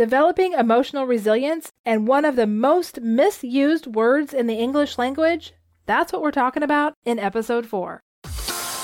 [0.00, 5.52] developing emotional resilience and one of the most misused words in the English language?
[5.84, 8.00] That's what we're talking about in episode 4.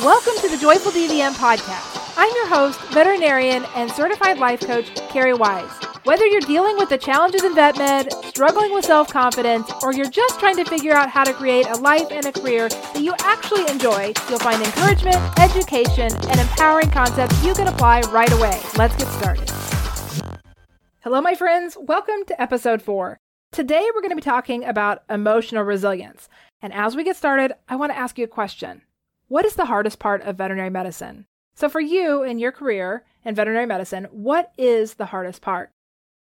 [0.00, 2.12] Welcome to the Joyful DVM podcast.
[2.18, 5.70] I'm your host, veterinarian and certified life coach, Cari Wise.
[6.04, 10.10] Whether you're dealing with the challenges in vet med, struggling with self confidence, or you're
[10.10, 13.14] just trying to figure out how to create a life and a career that you
[13.20, 18.60] actually enjoy, you'll find encouragement, education, and empowering concepts you can apply right away.
[18.76, 19.55] Let's get started.
[21.06, 21.76] Hello, my friends.
[21.80, 23.16] Welcome to episode four.
[23.52, 26.28] Today, we're going to be talking about emotional resilience.
[26.60, 28.82] And as we get started, I want to ask you a question
[29.28, 31.26] What is the hardest part of veterinary medicine?
[31.54, 35.70] So, for you in your career in veterinary medicine, what is the hardest part?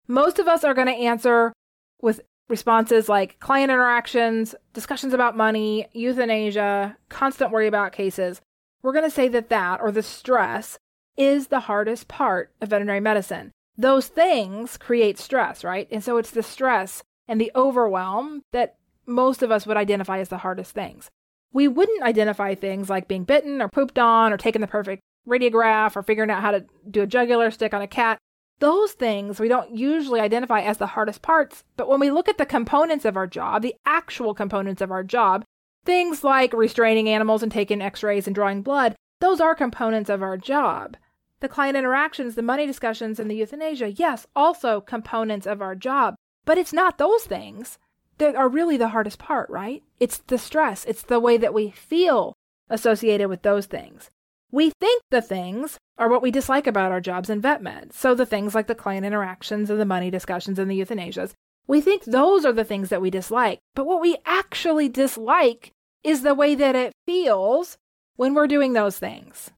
[0.08, 1.54] Most of us are going to answer
[2.02, 8.42] with responses like client interactions, discussions about money, euthanasia, constant worry about cases.
[8.82, 10.80] We're going to say that that, or the stress,
[11.16, 15.88] is the hardest part of veterinary medicine those things create stress, right?
[15.92, 20.30] And so it's the stress and the overwhelm that most of us would identify as
[20.30, 21.10] the hardest things.
[21.52, 25.96] We wouldn't identify things like being bitten or pooped on or taking the perfect radiograph
[25.96, 28.18] or figuring out how to do a jugular stick on a cat.
[28.60, 32.38] Those things we don't usually identify as the hardest parts, but when we look at
[32.38, 35.44] the components of our job, the actual components of our job,
[35.86, 40.22] things like restraining animals and taking x rays and drawing blood, those are components of
[40.22, 40.98] our job.
[41.44, 46.16] The client interactions, the money discussions, and the euthanasia, yes, also components of our job.
[46.46, 47.78] But it's not those things
[48.18, 49.84] that are really the hardest part, right?
[50.00, 52.34] It's the stress, it's the way that we feel
[52.70, 54.10] associated with those things.
[54.54, 57.92] We think the things are what we dislike about our jobs in vet med.
[57.92, 61.34] So the things like the client interactions and the money discussions and the euthanasias,
[61.68, 63.60] we think those are the things that we dislike.
[63.76, 65.74] But what we actually dislike
[66.06, 67.76] is the way that it feels
[68.16, 69.52] when we're doing those things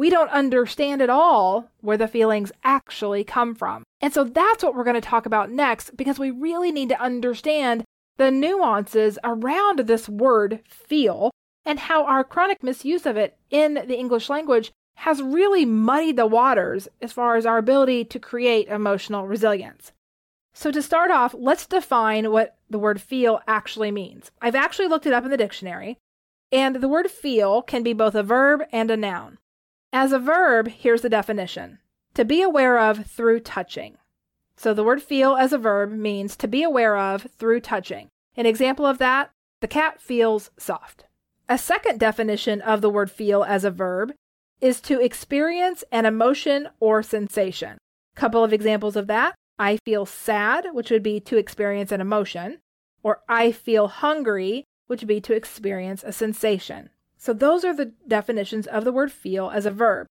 [0.00, 3.82] we don't understand at all where the feelings actually come from.
[4.00, 6.98] And so that's what we're going to talk about next because we really need to
[6.98, 7.84] understand
[8.16, 11.30] the nuances around this word feel
[11.66, 16.26] and how our chronic misuse of it in the English language has really muddied the
[16.26, 19.92] waters as far as our ability to create emotional resilience.
[20.54, 24.30] So, to start off, let's define what the word feel actually means.
[24.40, 25.98] I've actually looked it up in the dictionary,
[26.50, 29.36] and the word feel can be both a verb and a noun.
[29.92, 31.78] As a verb, here's the definition
[32.14, 33.96] to be aware of through touching.
[34.56, 38.08] So the word feel as a verb means to be aware of through touching.
[38.36, 39.30] An example of that,
[39.60, 41.06] the cat feels soft.
[41.48, 44.12] A second definition of the word feel as a verb
[44.60, 47.78] is to experience an emotion or sensation.
[48.14, 49.34] Couple of examples of that.
[49.58, 52.58] I feel sad, which would be to experience an emotion,
[53.02, 56.90] or I feel hungry, which would be to experience a sensation.
[57.20, 60.06] So those are the definitions of the word feel as a verb.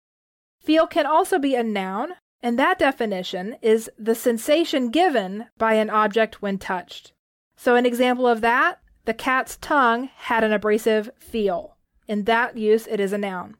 [0.61, 5.89] Feel can also be a noun, and that definition is the sensation given by an
[5.89, 7.13] object when touched.
[7.57, 11.79] So an example of that, the cat's tongue had an abrasive feel.
[12.07, 13.57] In that use, it is a noun.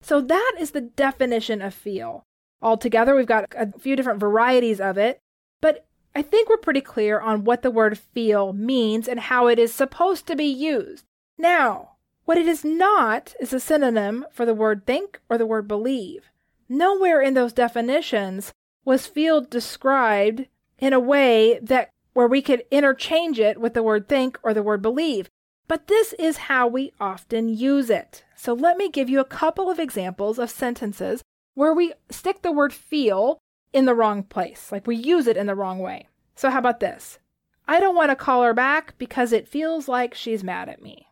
[0.00, 2.22] So that is the definition of feel.
[2.62, 5.18] Altogether, we've got a few different varieties of it,
[5.60, 9.58] but I think we're pretty clear on what the word feel means and how it
[9.58, 11.04] is supposed to be used.
[11.36, 11.91] Now,
[12.24, 16.30] what it is not is a synonym for the word think or the word believe.
[16.68, 18.52] Nowhere in those definitions
[18.84, 20.46] was feel described
[20.78, 24.62] in a way that where we could interchange it with the word think or the
[24.62, 25.28] word believe.
[25.68, 28.24] But this is how we often use it.
[28.36, 31.22] So let me give you a couple of examples of sentences
[31.54, 33.38] where we stick the word feel
[33.72, 36.08] in the wrong place, like we use it in the wrong way.
[36.34, 37.18] So how about this?
[37.66, 41.08] I don't want to call her back because it feels like she's mad at me.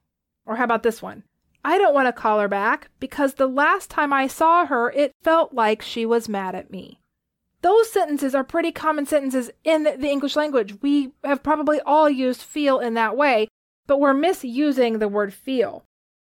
[0.50, 1.22] Or how about this one?
[1.65, 5.12] I don't want to call her back because the last time I saw her, it
[5.22, 6.99] felt like she was mad at me.
[7.62, 10.83] Those sentences are pretty common sentences in the English language.
[10.83, 13.47] We have probably all used feel in that way,
[13.87, 15.84] but we're misusing the word feel.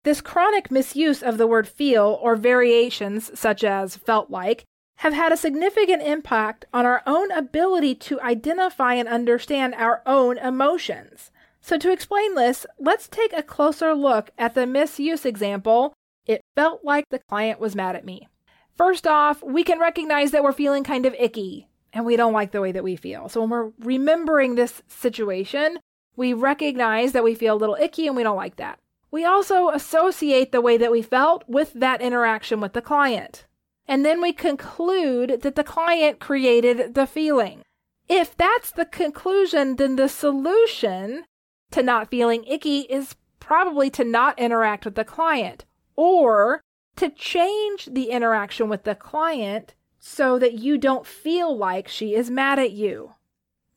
[0.03, 5.31] This chronic misuse of the word feel or variations such as felt like have had
[5.31, 11.29] a significant impact on our own ability to identify and understand our own emotions.
[11.67, 15.91] So, to explain this, let's take a closer look at the misuse example.
[16.25, 18.29] It felt like the client was mad at me.
[18.77, 22.53] First off, we can recognize that we're feeling kind of icky and we don't like
[22.53, 23.27] the way that we feel.
[23.27, 25.79] So, when we're remembering this situation,
[26.15, 28.79] we recognize that we feel a little icky and we don't like that.
[29.11, 33.45] We also associate the way that we felt with that interaction with the client.
[33.89, 37.63] And then we conclude that the client created the feeling.
[38.07, 41.25] If that's the conclusion, then the solution
[41.71, 45.65] to not feeling icky is probably to not interact with the client
[45.95, 46.61] or
[46.95, 52.29] to change the interaction with the client so that you don't feel like she is
[52.29, 53.13] mad at you.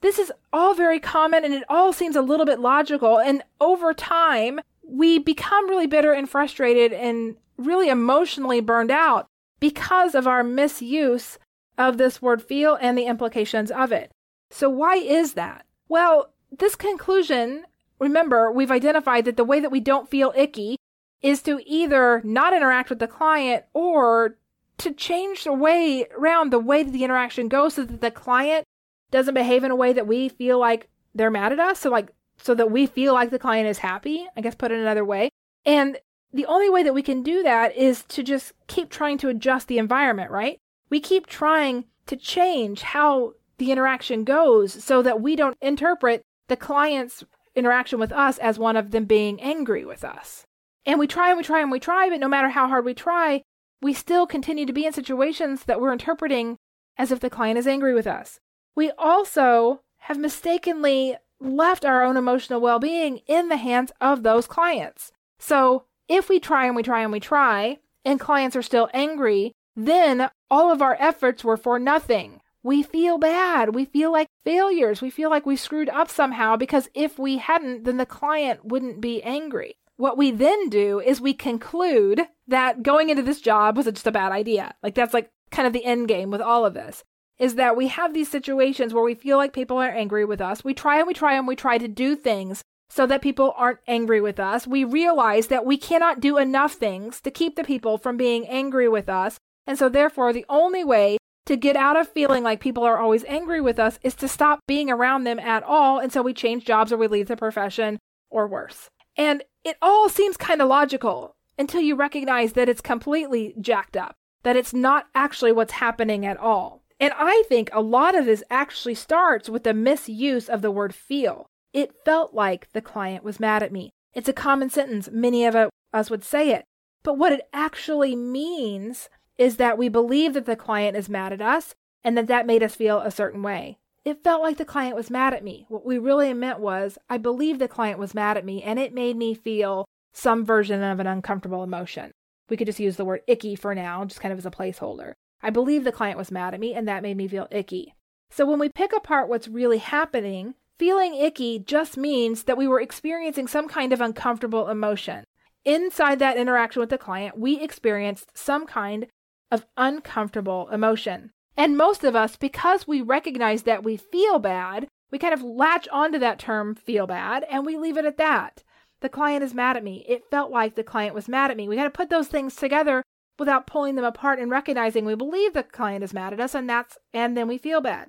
[0.01, 3.19] This is all very common and it all seems a little bit logical.
[3.19, 9.27] And over time, we become really bitter and frustrated and really emotionally burned out
[9.61, 11.39] because of our misuse
[11.77, 14.11] of this word feel and the implications of it.
[14.51, 15.67] So, why is that?
[15.89, 17.65] Well, this conclusion,
[18.01, 20.77] remember, we've identified that the way that we don't feel icky
[21.23, 24.37] is to either not interact with the client or
[24.79, 28.65] to change the way around the way that the interaction goes so that the client
[29.11, 31.81] doesn't behave in a way that we feel like they're mad at us.
[31.81, 32.09] So, like,
[32.39, 35.31] so that we feel like the client is happy, I guess, put it another way.
[35.67, 35.99] And
[36.33, 39.69] the only way that we can do that is to just keep trying to adjust
[39.69, 40.59] the environment, right?
[40.89, 46.57] We keep trying to change how the interaction goes so that we don't interpret the
[46.57, 47.25] client's
[47.55, 50.45] interaction with us as one of them being angry with us.
[50.87, 52.95] And we try and we try and we try, but no matter how hard we
[52.95, 53.43] try,
[53.83, 56.57] we still continue to be in situations that we're interpreting
[56.97, 58.41] as if the client is angry with us.
[58.77, 64.47] We also have mistakenly left our own emotional well being in the hands of those
[64.47, 65.13] clients.
[65.39, 69.53] So if we try and we try and we try, and clients are still angry,
[69.77, 72.41] then all of our efforts were for nothing.
[72.63, 73.75] We feel bad.
[73.75, 75.01] We feel like failures.
[75.01, 79.01] We feel like we screwed up somehow because if we hadn't, then the client wouldn't
[79.01, 79.75] be angry.
[79.97, 84.13] What we then do is we conclude that going into this job was just a
[84.13, 84.75] bad idea.
[84.83, 87.05] Like that's like kind of the end game with all of this
[87.39, 90.63] is that we have these situations where we feel like people are angry with us.
[90.63, 93.79] We try and we try and we try to do things so that people aren't
[93.87, 94.67] angry with us.
[94.67, 98.89] We realize that we cannot do enough things to keep the people from being angry
[98.89, 99.39] with us.
[99.67, 101.17] And so, therefore, the only way
[101.51, 104.61] to get out of feeling like people are always angry with us is to stop
[104.69, 106.01] being around them at all.
[106.09, 107.99] So we change jobs or we leave the profession
[108.31, 108.89] or worse.
[109.17, 114.15] And it all seems kind of logical until you recognize that it's completely jacked up,
[114.45, 116.85] that it's not actually what's happening at all.
[117.01, 120.95] And I think a lot of this actually starts with the misuse of the word
[120.95, 121.47] feel.
[121.73, 123.91] It felt like the client was mad at me.
[124.15, 125.09] It's a common sentence.
[125.11, 125.57] Many of
[125.93, 126.63] us would say it.
[127.03, 129.09] But what it actually means
[129.41, 132.63] is that we believe that the client is mad at us and that that made
[132.63, 133.79] us feel a certain way.
[134.05, 135.65] It felt like the client was mad at me.
[135.71, 138.93] What we really meant was, I believe the client was mad at me and it
[138.93, 142.11] made me feel some version of an uncomfortable emotion.
[142.51, 145.15] We could just use the word icky for now, just kind of as a placeholder.
[145.43, 147.95] I believe the client was mad at me, and that made me feel icky.
[148.29, 152.81] So when we pick apart what's really happening, feeling icky just means that we were
[152.81, 155.25] experiencing some kind of uncomfortable emotion.
[155.65, 159.07] Inside that interaction with the client, we experienced some kind
[159.51, 161.31] of uncomfortable emotion.
[161.57, 165.89] And most of us, because we recognize that we feel bad, we kind of latch
[165.89, 168.63] onto that term feel bad and we leave it at that.
[169.01, 170.05] The client is mad at me.
[170.09, 171.69] It felt like the client was mad at me.
[171.69, 173.03] We got to put those things together
[173.39, 176.69] without pulling them apart and recognizing we believe the client is mad at us and
[176.69, 178.09] that's and then we feel bad.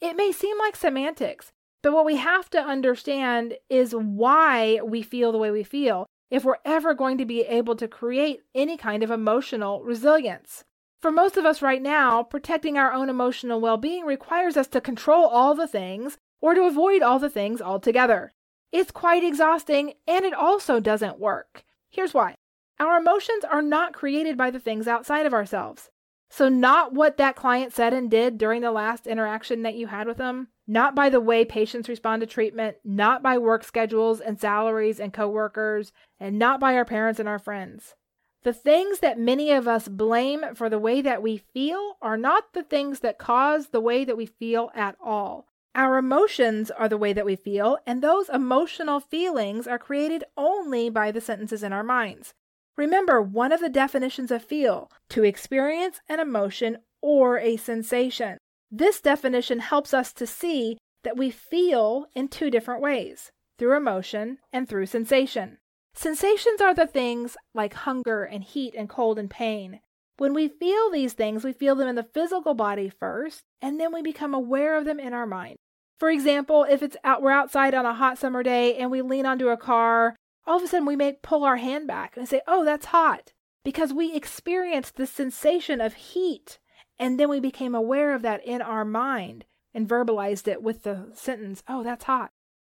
[0.00, 1.52] It may seem like semantics,
[1.82, 6.44] but what we have to understand is why we feel the way we feel if
[6.44, 10.64] we're ever going to be able to create any kind of emotional resilience.
[11.00, 14.80] For most of us right now, protecting our own emotional well being requires us to
[14.80, 18.32] control all the things or to avoid all the things altogether.
[18.72, 21.64] It's quite exhausting and it also doesn't work.
[21.90, 22.34] Here's why
[22.78, 25.90] our emotions are not created by the things outside of ourselves.
[26.28, 30.06] So, not what that client said and did during the last interaction that you had
[30.06, 34.40] with them, not by the way patients respond to treatment, not by work schedules and
[34.40, 37.94] salaries and coworkers, and not by our parents and our friends.
[38.42, 42.52] The things that many of us blame for the way that we feel are not
[42.52, 45.48] the things that cause the way that we feel at all.
[45.74, 50.88] Our emotions are the way that we feel, and those emotional feelings are created only
[50.88, 52.32] by the sentences in our minds.
[52.76, 58.38] Remember one of the definitions of feel to experience an emotion or a sensation.
[58.70, 64.38] This definition helps us to see that we feel in two different ways through emotion
[64.52, 65.58] and through sensation.
[65.96, 69.80] Sensations are the things like hunger and heat and cold and pain.
[70.18, 73.92] When we feel these things, we feel them in the physical body first, and then
[73.92, 75.56] we become aware of them in our mind.
[75.98, 79.26] For example, if it's out, we're outside on a hot summer day and we lean
[79.26, 80.14] onto a car
[80.46, 83.32] all of a sudden we may pull our hand back and say, oh, that's hot,
[83.64, 86.58] because we experienced the sensation of heat.
[86.98, 91.10] And then we became aware of that in our mind and verbalized it with the
[91.14, 92.30] sentence, oh, that's hot.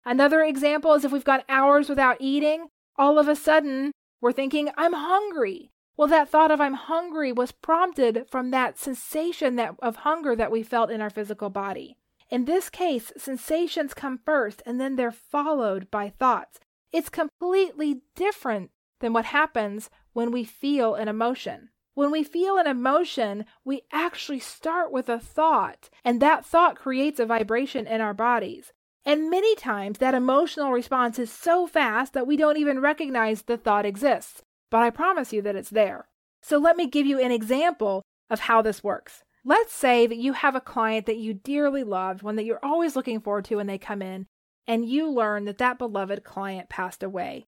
[0.05, 2.69] Another example is if we've gone hours without eating,
[3.01, 5.71] all of a sudden we're thinking, I'm hungry.
[5.97, 10.51] Well, that thought of I'm hungry was prompted from that sensation that, of hunger that
[10.51, 11.97] we felt in our physical body.
[12.29, 16.61] In this case, sensations come first and then they're followed by thoughts.
[16.93, 21.71] It's completely different than what happens when we feel an emotion.
[21.95, 27.19] When we feel an emotion, we actually start with a thought, and that thought creates
[27.19, 28.73] a vibration in our bodies.
[29.05, 33.57] And many times that emotional response is so fast that we don't even recognize the
[33.57, 34.43] thought exists.
[34.71, 36.09] But I promise you that it's there.
[36.43, 39.25] So let me give you an example of how this works.
[39.45, 42.95] Let's say that you have a client that you dearly loved, one that you're always
[42.95, 44.27] looking forward to when they come in,
[44.67, 47.47] and you learn that that beloved client passed away.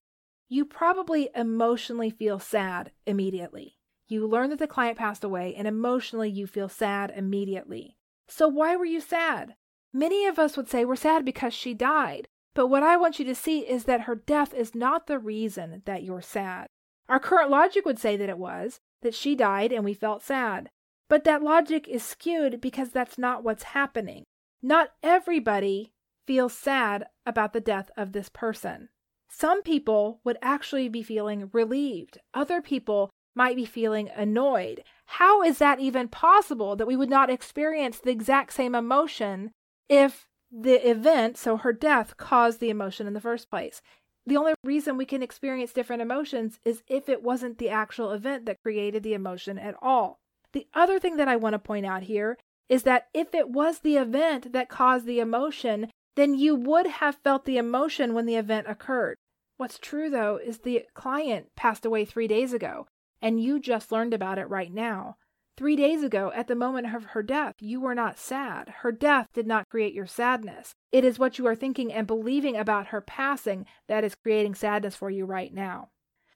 [0.49, 3.77] You probably emotionally feel sad immediately.
[4.07, 7.97] You learn that the client passed away, and emotionally you feel sad immediately.
[8.27, 9.55] So, why were you sad?
[9.93, 12.27] Many of us would say we're sad because she died.
[12.55, 15.81] But what I want you to see is that her death is not the reason
[15.85, 16.67] that you're sad.
[17.09, 20.69] Our current logic would say that it was, that she died and we felt sad.
[21.09, 24.23] But that logic is skewed because that's not what's happening.
[24.61, 25.93] Not everybody
[26.25, 28.89] feels sad about the death of this person.
[29.29, 32.19] Some people would actually be feeling relieved.
[32.33, 34.83] Other people might be feeling annoyed.
[35.05, 39.51] How is that even possible that we would not experience the exact same emotion
[39.89, 43.81] if the event, so her death, caused the emotion in the first place?
[44.25, 48.45] The only reason we can experience different emotions is if it wasn't the actual event
[48.45, 50.19] that created the emotion at all.
[50.53, 52.37] The other thing that I want to point out here
[52.69, 57.17] is that if it was the event that caused the emotion, then you would have
[57.23, 59.17] felt the emotion when the event occurred.
[59.57, 62.87] What's true, though, is the client passed away three days ago,
[63.21, 65.17] and you just learned about it right now.
[65.55, 68.69] Three days ago, at the moment of her death, you were not sad.
[68.81, 70.73] Her death did not create your sadness.
[70.91, 74.95] It is what you are thinking and believing about her passing that is creating sadness
[74.95, 75.89] for you right now.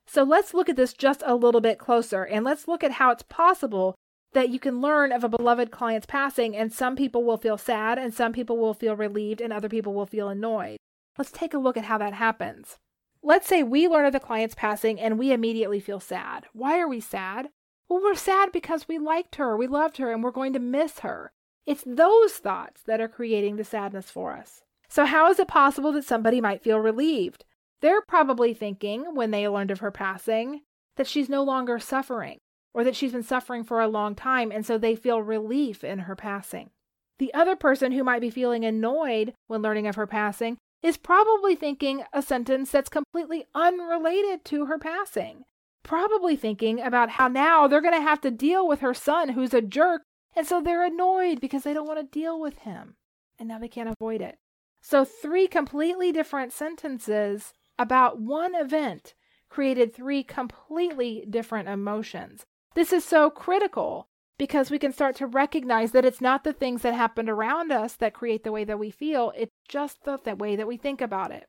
[0.06, 3.10] So let's look at this just a little bit closer and let's look at how
[3.10, 3.96] it's possible
[4.34, 7.98] that you can learn of a beloved client's passing and some people will feel sad
[7.98, 10.76] and some people will feel relieved and other people will feel annoyed.
[11.18, 12.76] Let's take a look at how that happens.
[13.20, 16.46] Let's say we learn of the client's passing and we immediately feel sad.
[16.52, 17.48] Why are we sad?
[17.88, 20.98] Well, we're sad because we liked her, we loved her, and we're going to miss
[21.00, 21.32] her.
[21.66, 24.62] It's those thoughts that are creating the sadness for us.
[24.88, 27.44] So, how is it possible that somebody might feel relieved?
[27.80, 30.62] They're probably thinking, when they learned of her passing,
[30.96, 32.38] that she's no longer suffering,
[32.74, 36.00] or that she's been suffering for a long time, and so they feel relief in
[36.00, 36.70] her passing.
[37.18, 41.56] The other person who might be feeling annoyed when learning of her passing is probably
[41.56, 45.44] thinking a sentence that's completely unrelated to her passing
[45.82, 49.54] probably thinking about how now they're going to have to deal with her son who's
[49.54, 50.02] a jerk.
[50.36, 52.96] And so they're annoyed because they don't want to deal with him.
[53.38, 54.38] And now they can't avoid it.
[54.80, 59.14] So, three completely different sentences about one event
[59.48, 62.46] created three completely different emotions.
[62.74, 64.08] This is so critical
[64.38, 67.96] because we can start to recognize that it's not the things that happened around us
[67.96, 71.00] that create the way that we feel, it's just the, the way that we think
[71.00, 71.46] about it.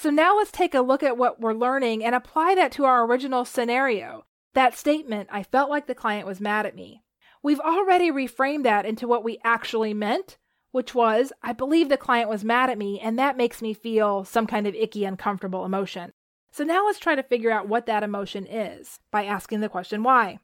[0.00, 3.04] So now let's take a look at what we're learning and apply that to our
[3.04, 4.26] original scenario.
[4.54, 7.02] That statement, I felt like the client was mad at me.
[7.42, 10.38] We've already reframed that into what we actually meant,
[10.70, 14.22] which was, I believe the client was mad at me, and that makes me feel
[14.22, 16.12] some kind of icky, uncomfortable emotion.
[16.52, 20.04] So now let's try to figure out what that emotion is by asking the question
[20.04, 20.38] why.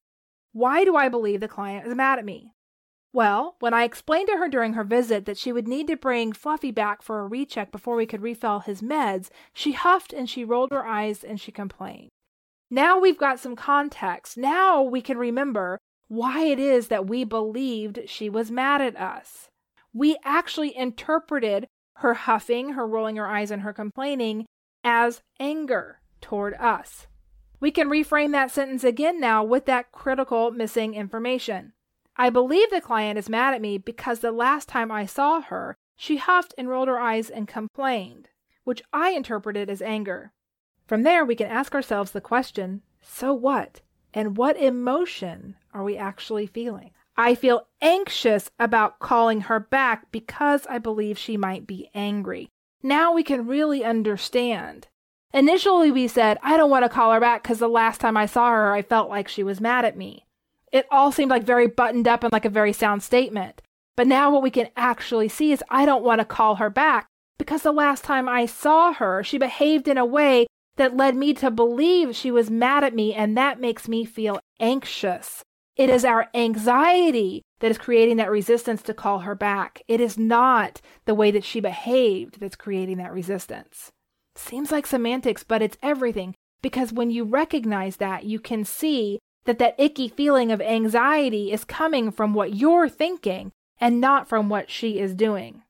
[0.50, 2.53] Why do I believe the client is mad at me?
[3.14, 6.33] Well, when I explained to her during her visit that she would need to bring
[6.33, 10.44] Fluffy back for a recheck before we could refill his meds, she huffed and she
[10.44, 12.09] rolled her eyes and she complained.
[12.73, 14.37] Now we've got some context.
[14.37, 15.78] Now we can remember
[16.09, 19.49] why it is that we believed she was mad at us.
[19.92, 21.68] We actually interpreted
[21.99, 24.44] her huffing, her rolling her eyes, and her complaining
[24.83, 27.06] as anger toward us.
[27.61, 31.75] We can reframe that sentence again now with that critical missing information.
[32.16, 35.76] I believe the client is mad at me because the last time I saw her,
[35.97, 38.28] she huffed and rolled her eyes and complained,
[38.62, 40.33] which I interpreted as anger.
[40.87, 43.80] From there, we can ask ourselves the question so what?
[44.14, 46.92] And what emotion are we actually feeling?
[47.16, 52.49] I feel anxious about calling her back because I believe she might be angry.
[52.83, 54.88] Now we can really understand.
[55.33, 58.26] Initially, we said, I don't want to call her back because the last time I
[58.26, 60.24] saw her, I felt like she was mad at me
[60.75, 63.62] it all seemed like very buttoned up and like a very sound statement.
[63.95, 67.07] But now what we can actually see is I don't want to call her back
[67.38, 71.33] because the last time I saw her, she behaved in a way that led me
[71.35, 75.45] to believe she was mad at me, and that makes me feel anxious.
[75.76, 79.81] It is our anxiety that is creating that resistance to call her back.
[79.87, 83.93] It is not the way that she behaved that's creating that resistance.
[84.35, 89.58] Seems like semantics, but it's everything because when you recognize that, you can see that
[89.58, 94.70] that icky feeling of anxiety is coming from what you're thinking and not from what
[94.70, 95.62] she is doing.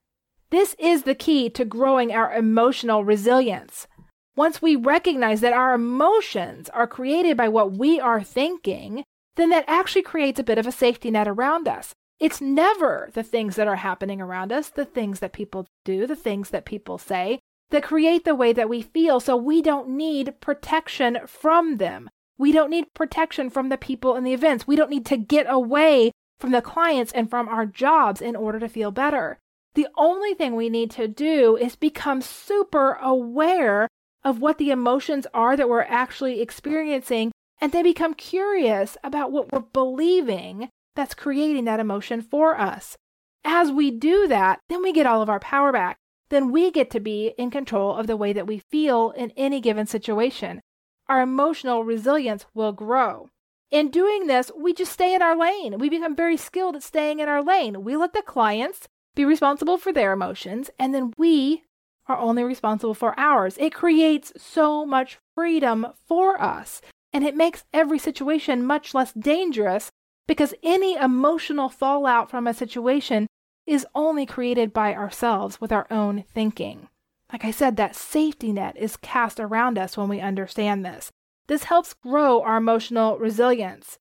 [0.49, 3.87] This is the key to growing our emotional resilience.
[4.35, 9.03] Once we recognize that our emotions are created by what we are thinking,
[9.35, 11.93] then that actually creates a bit of a safety net around us.
[12.19, 16.15] It's never the things that are happening around us, the things that people do, the
[16.15, 17.39] things that people say
[17.71, 19.19] that create the way that we feel.
[19.19, 22.09] So we don't need protection from them.
[22.37, 24.67] We don't need protection from the people and the events.
[24.67, 28.59] We don't need to get away from the clients and from our jobs in order
[28.59, 29.39] to feel better.
[29.75, 33.87] The only thing we need to do is become super aware
[34.23, 39.51] of what the emotions are that we're actually experiencing and then become curious about what
[39.51, 42.97] we're believing that's creating that emotion for us.
[43.43, 45.97] As we do that, then we get all of our power back.
[46.29, 49.61] Then we get to be in control of the way that we feel in any
[49.61, 50.61] given situation.
[51.07, 53.29] Our emotional resilience will grow.
[53.71, 55.77] In doing this, we just stay in our lane.
[55.77, 57.83] We become very skilled at staying in our lane.
[57.83, 61.63] We let the clients be responsible for their emotions, and then we
[62.07, 63.57] are only responsible for ours.
[63.59, 66.81] It creates so much freedom for us,
[67.11, 69.89] and it makes every situation much less dangerous
[70.27, 73.27] because any emotional fallout from a situation
[73.65, 76.87] is only created by ourselves with our own thinking.
[77.35, 81.11] Like I said, that safety net is cast around us when we understand this.
[81.47, 83.97] This helps grow our emotional resilience.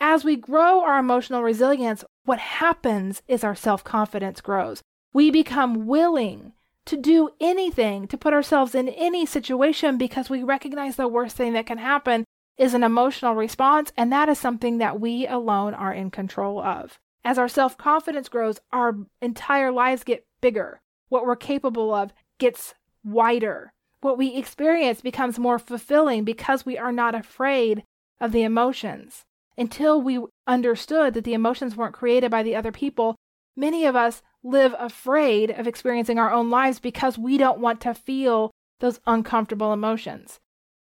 [0.00, 4.82] As we grow our emotional resilience, what happens is our self confidence grows.
[5.14, 6.52] We become willing
[6.84, 11.54] to do anything, to put ourselves in any situation because we recognize the worst thing
[11.54, 12.26] that can happen
[12.58, 16.98] is an emotional response, and that is something that we alone are in control of.
[17.24, 20.82] As our self confidence grows, our entire lives get bigger.
[21.08, 22.12] What we're capable of
[22.44, 23.72] gets wider.
[24.02, 27.84] What we experience becomes more fulfilling because we are not afraid
[28.20, 29.24] of the emotions.
[29.56, 33.16] Until we understood that the emotions weren't created by the other people,
[33.56, 37.94] many of us live afraid of experiencing our own lives because we don't want to
[37.94, 40.38] feel those uncomfortable emotions.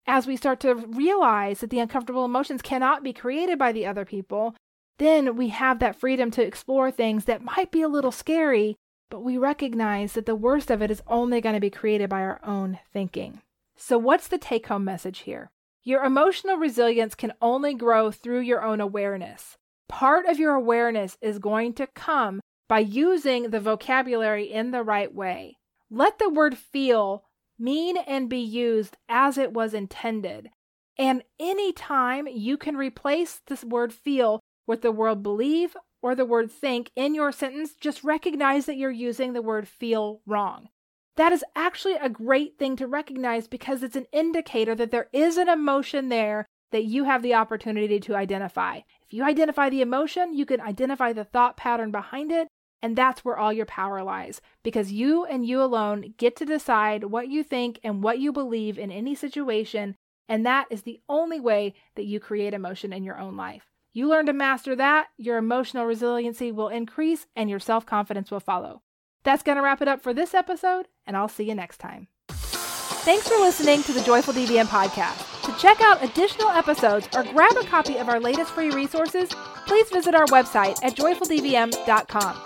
[0.06, 4.06] As we start to realize that the uncomfortable emotions cannot be created by the other
[4.06, 4.54] people,
[4.96, 8.76] then we have that freedom to explore things that might be a little scary,
[9.10, 12.20] but we recognize that the worst of it is only going to be created by
[12.20, 13.40] our own thinking.
[13.76, 15.50] So, what's the take home message here?
[15.82, 19.56] Your emotional resilience can only grow through your own awareness.
[19.88, 25.12] Part of your awareness is going to come by using the vocabulary in the right
[25.12, 25.56] way.
[25.90, 27.24] Let the word feel
[27.58, 30.50] mean and be used as it was intended.
[30.98, 36.50] And anytime you can replace this word feel with the word believe or the word
[36.50, 40.68] think in your sentence, just recognize that you're using the word feel wrong.
[41.16, 45.36] That is actually a great thing to recognize because it's an indicator that there is
[45.36, 48.80] an emotion there that you have the opportunity to identify.
[49.02, 52.48] If you identify the emotion, you can identify the thought pattern behind it,
[52.80, 57.04] and that's where all your power lies because you and you alone get to decide
[57.04, 59.96] what you think and what you believe in any situation,
[60.28, 63.69] and that is the only way that you create emotion in your own life.
[63.92, 68.40] You learn to master that, your emotional resiliency will increase and your self confidence will
[68.40, 68.82] follow.
[69.24, 72.08] That's going to wrap it up for this episode, and I'll see you next time.
[72.30, 75.26] Thanks for listening to the Joyful DVM podcast.
[75.42, 79.30] To check out additional episodes or grab a copy of our latest free resources,
[79.66, 82.36] please visit our website at joyfuldvm.com.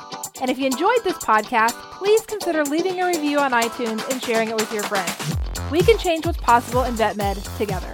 [0.41, 4.49] And if you enjoyed this podcast, please consider leaving a review on iTunes and sharing
[4.49, 5.71] it with your friends.
[5.71, 7.93] We can change what's possible in vet med together.